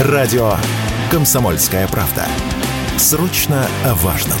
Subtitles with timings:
[0.00, 0.54] Радио
[1.08, 2.26] «Комсомольская правда».
[2.96, 4.38] Срочно о важном.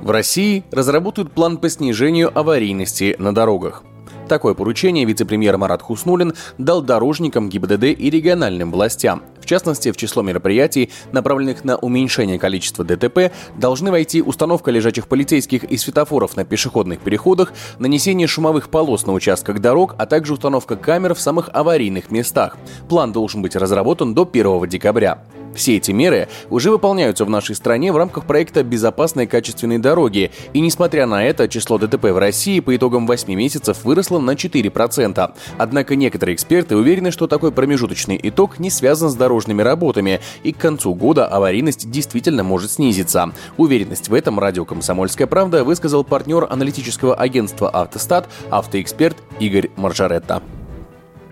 [0.00, 3.82] В России разработают план по снижению аварийности на дорогах.
[4.28, 9.24] Такое поручение вице-премьер Марат Хуснулин дал дорожникам ГИБДД и региональным властям.
[9.46, 15.62] В частности, в число мероприятий, направленных на уменьшение количества ДТП, должны войти установка лежачих полицейских
[15.62, 21.14] и светофоров на пешеходных переходах, нанесение шумовых полос на участках дорог, а также установка камер
[21.14, 22.56] в самых аварийных местах.
[22.88, 25.22] План должен быть разработан до 1 декабря.
[25.56, 30.60] Все эти меры уже выполняются в нашей стране в рамках проекта «Безопасные качественные дороги», и
[30.60, 35.30] несмотря на это, число ДТП в России по итогам 8 месяцев выросло на 4%.
[35.58, 40.58] Однако некоторые эксперты уверены, что такой промежуточный итог не связан с дорожными работами, и к
[40.58, 43.32] концу года аварийность действительно может снизиться.
[43.56, 50.42] Уверенность в этом радио «Комсомольская правда» высказал партнер аналитического агентства «Автостат» автоэксперт Игорь Маржаретта.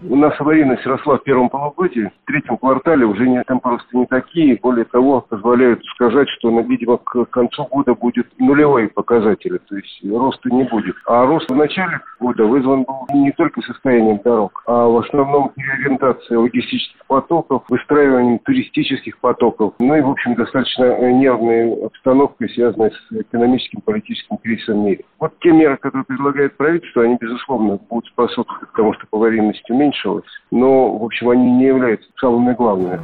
[0.07, 4.05] У нас аварийность росла в первом полугодии, в третьем квартале уже не, темпы роста не
[4.05, 4.59] такие.
[4.61, 10.05] Более того, позволяют сказать, что, ну, видимо, к концу года будет нулевые показатели, то есть
[10.05, 10.95] роста не будет.
[11.07, 16.37] А рост в начале года вызван был не только состоянием дорог, а в основном переориентацией
[16.37, 23.81] логистических потоков, выстраиванием туристических потоков, ну и, в общем, достаточно нервной обстановкой, связанной с экономическим,
[23.81, 25.05] политическим кризисом в мире.
[25.19, 30.25] Вот те меры, которые предлагает правительство, они, безусловно, будут способствовать тому, чтобы аварийность уменьшилась, уменьшилось,
[30.51, 33.01] но, в общем, они не являются самыми главными.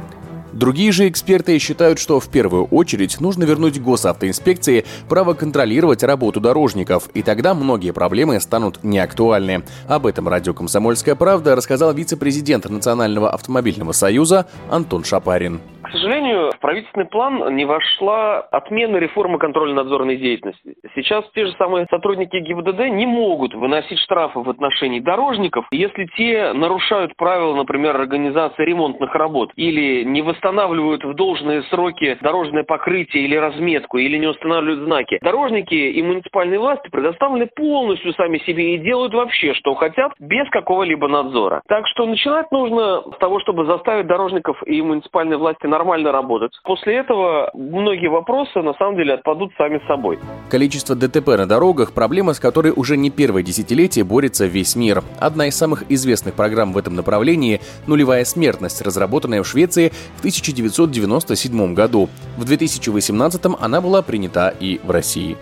[0.53, 7.09] Другие же эксперты считают, что в первую очередь нужно вернуть госавтоинспекции право контролировать работу дорожников,
[7.13, 9.63] и тогда многие проблемы станут неактуальны.
[9.87, 15.61] Об этом радио «Комсомольская правда» рассказал вице-президент Национального автомобильного союза Антон Шапарин.
[15.91, 20.75] К сожалению, в правительственный план не вошла отмена реформы контрольно-надзорной деятельности.
[20.95, 26.53] Сейчас те же самые сотрудники ГИБДД не могут выносить штрафы в отношении дорожников, если те
[26.53, 33.35] нарушают правила, например, организации ремонтных работ или не восстанавливают в должные сроки дорожное покрытие или
[33.35, 35.19] разметку, или не устанавливают знаки.
[35.21, 41.09] Дорожники и муниципальные власти предоставлены полностью сами себе и делают вообще, что хотят, без какого-либо
[41.09, 41.61] надзора.
[41.67, 46.51] Так что начинать нужно с того, чтобы заставить дорожников и муниципальные власти нормально нормально работать.
[46.63, 50.19] После этого многие вопросы на самом деле отпадут сами собой.
[50.49, 55.01] Количество ДТП на дорогах– проблема, с которой уже не первое десятилетие борется весь мир.
[55.19, 61.73] Одна из самых известных программ в этом направлении– нулевая смертность, разработанная в Швеции в 1997
[61.73, 62.09] году.
[62.37, 65.35] В 2018 она была принята и в России.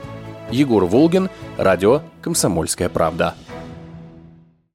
[0.51, 3.35] Егор Волгин, радио «Комсомольская правда».